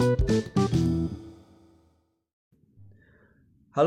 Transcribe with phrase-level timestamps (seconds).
[0.00, 0.16] Halo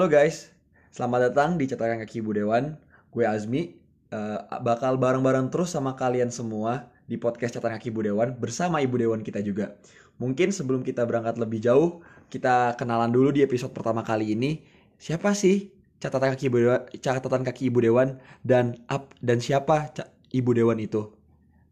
[0.05, 0.53] guys,
[0.93, 2.77] selamat datang di Cetakan Kaki Ibu Dewan.
[3.09, 3.81] Gue Azmi,
[4.13, 9.01] eh, bakal bareng-bareng terus sama kalian semua di podcast Cetakan Kaki Ibu Dewan bersama Ibu
[9.01, 9.73] Dewan kita juga.
[10.21, 14.61] Mungkin sebelum kita berangkat lebih jauh, kita kenalan dulu di episode pertama kali ini.
[15.01, 19.89] Siapa sih catatan kaki Ibu Dewan, catatan kaki Ibu Dewan dan up dan siapa
[20.29, 21.09] Ibu Dewan itu?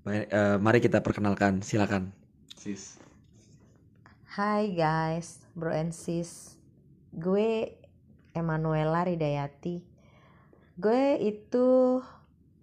[0.10, 2.10] Eh, mari kita perkenalkan, silakan.
[2.58, 3.01] Sis.
[4.32, 6.56] Hai guys, bro and sis.
[7.12, 7.76] Gue
[8.32, 9.84] Emanuela Ridayati.
[10.80, 12.00] Gue itu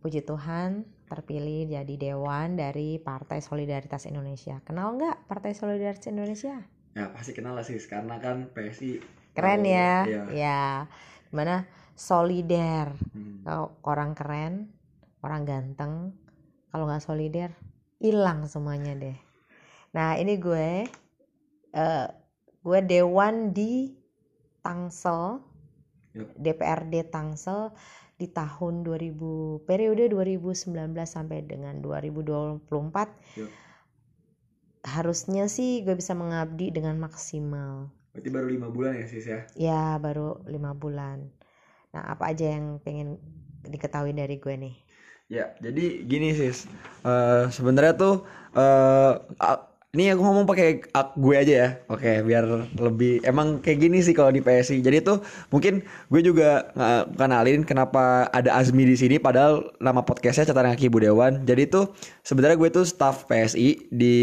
[0.00, 4.64] puji Tuhan terpilih jadi dewan dari Partai Solidaritas Indonesia.
[4.64, 6.56] Kenal nggak Partai Solidaritas Indonesia?
[6.96, 9.04] Ya pasti kenal lah sis, karena kan PSI
[9.36, 10.22] Keren kalau- ya, Iya.
[10.32, 10.62] ya.
[11.28, 11.68] Gimana?
[11.92, 12.96] Solider.
[13.12, 13.44] Hmm.
[13.44, 14.72] Kalau orang keren,
[15.20, 16.16] orang ganteng,
[16.72, 17.52] kalau nggak solider,
[18.00, 19.20] hilang semuanya deh.
[19.92, 20.88] Nah ini gue,
[21.74, 22.08] eh,
[22.62, 23.92] gue dewan di
[24.62, 25.42] Tangsel.
[26.38, 27.74] DPRD Tangsel
[28.18, 30.74] di tahun 2000 periode 2019
[31.06, 33.14] sampai dengan 2024.
[33.38, 33.50] Yup.
[34.82, 37.90] Harusnya sih gue bisa mengabdi dengan maksimal.
[38.14, 39.40] Berarti baru lima bulan ya sis ya?
[39.54, 41.30] Ya baru lima bulan.
[41.94, 43.18] Nah apa aja yang pengen
[43.62, 44.74] diketahui dari gue nih?
[45.28, 46.64] Ya, jadi gini sis,
[47.04, 48.14] Eh sebenarnya tuh
[48.56, 49.60] a-
[49.96, 52.44] ini aku ngomong pakai ak- gue aja ya, oke, biar
[52.76, 54.84] lebih emang kayak gini sih kalau di PSI.
[54.84, 55.80] Jadi tuh mungkin
[56.12, 61.08] gue juga nggak kenalin kenapa ada Azmi di sini, padahal nama podcastnya catatan kaki Ibu
[61.08, 61.32] Dewan.
[61.48, 64.16] Jadi tuh sebenarnya gue tuh staff PSI di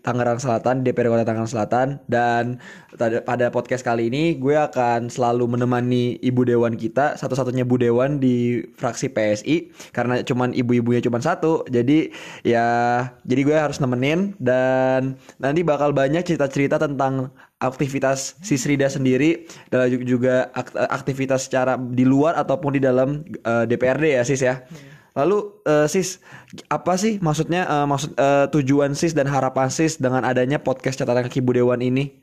[0.00, 2.56] Tangerang Selatan, DPR Kota Tangerang Selatan, dan
[2.96, 8.64] pada podcast kali ini gue akan selalu menemani Ibu Dewan kita, satu-satunya Bu Dewan di
[8.80, 11.68] fraksi PSI karena cuman ibu-ibunya cuman satu.
[11.68, 12.08] Jadi
[12.48, 12.64] ya
[13.28, 14.95] jadi gue harus nemenin dan
[15.36, 22.36] nanti bakal banyak cerita-cerita tentang aktivitas Sisrida sendiri dan juga ak- aktivitas secara di luar
[22.36, 24.62] ataupun di dalam eh, DPRD ya Sis ya.
[25.16, 26.20] Lalu eh, Sis,
[26.68, 31.24] apa sih maksudnya eh, maksud eh, tujuan Sis dan harapan Sis dengan adanya podcast catatan
[31.24, 32.20] kaki Bu Dewan ini?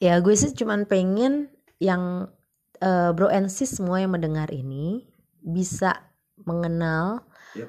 [0.00, 2.32] Ya gue sih cuman pengen yang
[2.80, 5.04] eh, bro and sis semua yang mendengar ini
[5.40, 6.08] bisa
[6.40, 7.68] mengenal Yep.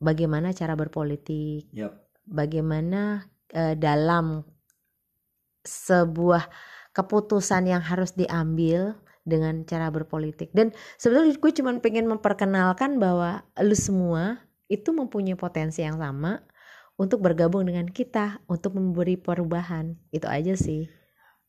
[0.00, 1.92] bagaimana cara berpolitik, Yap.
[2.30, 4.46] Bagaimana eh, dalam
[5.66, 6.48] sebuah
[6.96, 10.50] keputusan yang harus diambil dengan cara berpolitik.
[10.56, 16.40] Dan sebetulnya gue cuman pengen memperkenalkan bahwa lu semua itu mempunyai potensi yang sama
[16.96, 19.98] untuk bergabung dengan kita untuk memberi perubahan.
[20.14, 20.99] Itu aja sih.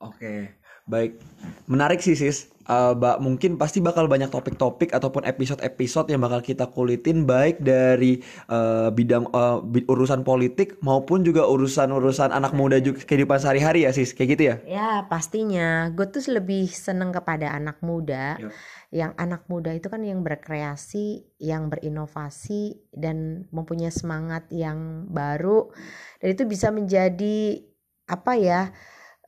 [0.01, 0.57] Oke,
[0.89, 1.21] baik.
[1.69, 2.49] Menarik sih sis.
[2.61, 8.21] Eh, ba- mungkin pasti bakal banyak topik-topik ataupun episode-episode yang bakal kita kulitin baik dari
[8.47, 9.27] eh, bidang
[9.65, 14.43] bi- urusan politik maupun juga urusan-urusan anak muda juga kehidupan sehari-hari ya sis, kayak gitu
[14.45, 14.55] ya?
[14.63, 18.53] Ya pastinya gue tuh lebih seneng kepada anak muda Yap.
[18.91, 25.71] Yang anak muda itu kan yang berkreasi Yang berinovasi Dan mempunyai semangat yang baru
[26.19, 27.63] Dan itu bisa menjadi
[28.03, 28.75] Apa ya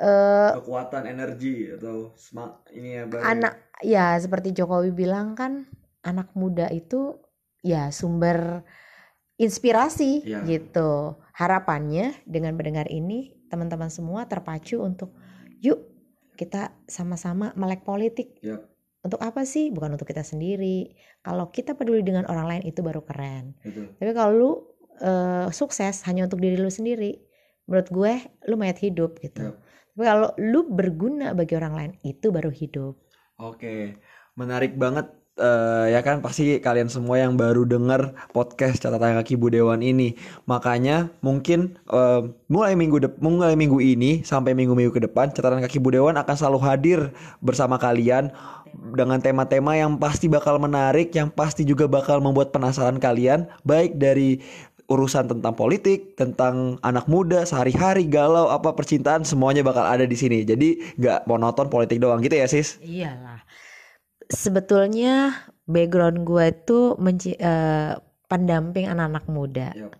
[0.03, 5.71] eh Kekuatan energi atau smart ini ya Anak Ya seperti Jokowi bilang kan
[6.03, 7.15] Anak muda itu
[7.63, 8.67] Ya sumber
[9.39, 10.43] inspirasi Iya.
[10.43, 15.15] gitu Harapannya dengan mendengar ini Teman-teman semua terpacu untuk
[15.63, 15.93] Yuk
[16.33, 18.65] kita sama-sama melek politik Yap.
[19.05, 19.69] untuk apa sih?
[19.69, 20.91] Bukan untuk kita sendiri.
[21.21, 23.53] Kalau kita peduli dengan orang lain itu baru keren.
[23.61, 23.93] Betul.
[24.01, 24.51] Tapi kalau lu
[24.97, 27.21] eh, sukses hanya untuk diri lu sendiri,
[27.69, 28.13] menurut gue
[28.49, 29.53] lu mayat hidup gitu.
[29.53, 29.61] Yap.
[29.93, 32.97] Kalau lu berguna bagi orang lain itu baru hidup.
[33.37, 33.97] Oke,
[34.33, 39.53] menarik banget eh, ya kan pasti kalian semua yang baru dengar podcast catatan kaki Bu
[39.53, 40.17] Dewan ini.
[40.49, 45.77] Makanya mungkin eh, mulai minggu dep- mulai minggu ini sampai minggu-minggu ke depan catatan kaki
[45.77, 46.99] Bu Dewan akan selalu hadir
[47.41, 48.33] bersama kalian
[48.73, 54.41] dengan tema-tema yang pasti bakal menarik, yang pasti juga bakal membuat penasaran kalian baik dari
[54.87, 60.43] urusan tentang politik, tentang anak muda, sehari-hari galau apa percintaan semuanya bakal ada di sini.
[60.43, 62.79] Jadi nggak monoton politik doang gitu ya sis?
[62.83, 63.43] Iyalah.
[64.27, 65.35] Sebetulnya
[65.67, 67.95] background gue itu menci- eh,
[68.27, 69.69] pendamping anak-anak muda.
[69.75, 69.93] Yap.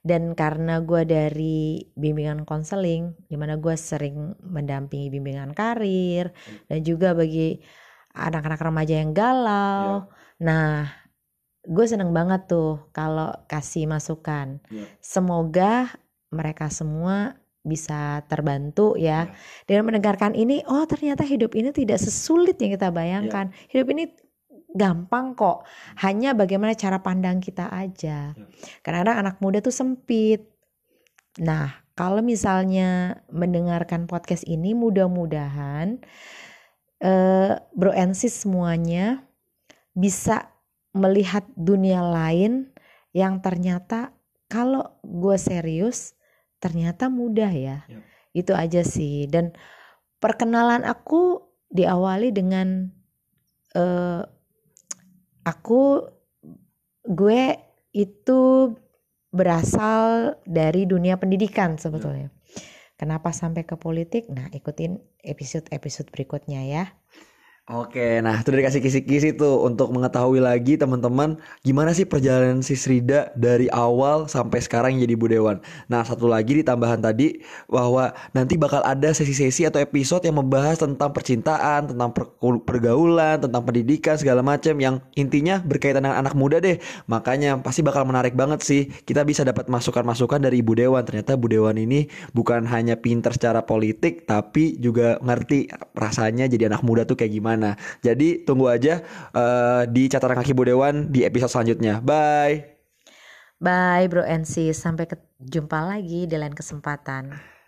[0.00, 6.32] Dan karena gue dari bimbingan konseling, di mana gue sering mendampingi bimbingan karir,
[6.72, 7.60] dan juga bagi
[8.16, 10.08] anak-anak remaja yang galau.
[10.40, 10.88] Nah,
[11.64, 14.60] gue seneng banget tuh kalau kasih masukan.
[14.72, 14.86] Iya.
[15.00, 15.72] Semoga
[16.32, 19.28] mereka semua bisa terbantu Iya.
[19.28, 19.34] ya
[19.68, 20.64] dengan mendengarkan ini.
[20.64, 23.52] Oh, ternyata hidup ini tidak sesulit yang kita bayangkan.
[23.68, 24.08] Hidup ini
[24.72, 25.66] gampang kok.
[26.00, 28.32] Hanya bagaimana cara pandang kita aja.
[28.32, 28.46] Ya.
[28.80, 30.48] Kadang-kadang anak muda tuh sempit.
[31.42, 36.00] Nah, kalau misalnya mendengarkan podcast ini mudah-mudahan
[37.00, 39.24] eh, Bro and Sis semuanya
[39.92, 40.48] bisa
[40.90, 42.74] melihat dunia lain
[43.14, 44.14] yang ternyata
[44.50, 46.18] kalau gue serius
[46.58, 47.86] ternyata mudah ya.
[47.86, 48.02] Yap.
[48.30, 49.54] Itu aja sih dan
[50.22, 52.90] perkenalan aku diawali dengan
[53.74, 54.22] eh
[55.46, 55.82] aku
[57.06, 57.42] gue
[57.90, 58.40] itu
[59.30, 62.30] berasal dari dunia pendidikan sebetulnya.
[62.98, 64.28] Kenapa sampai ke politik?
[64.28, 66.84] Nah, ikutin episode-episode berikutnya ya.
[67.70, 72.74] Oke, nah itu udah dikasih kisi-kisi tuh untuk mengetahui lagi teman-teman gimana sih perjalanan si
[72.74, 75.62] Srida dari awal sampai sekarang jadi budewan.
[75.86, 77.38] Nah satu lagi di tambahan tadi
[77.70, 82.34] bahwa nanti bakal ada sesi-sesi atau episode yang membahas tentang percintaan, tentang per-
[82.66, 86.82] pergaulan, tentang pendidikan segala macam yang intinya berkaitan dengan anak muda deh.
[87.06, 88.90] Makanya pasti bakal menarik banget sih.
[89.06, 91.06] Kita bisa dapat masukan-masukan dari Ibu Dewan.
[91.06, 96.82] Ternyata Bu Dewan ini bukan hanya pinter secara politik tapi juga ngerti rasanya jadi anak
[96.82, 97.59] muda tuh kayak gimana.
[98.00, 99.04] Jadi tunggu aja
[99.36, 102.00] eh, di catatan kaki Bu Dewan di episode selanjutnya.
[102.00, 102.80] Bye.
[103.60, 105.04] Bye bro and sampai
[105.36, 107.59] jumpa lagi di lain kesempatan.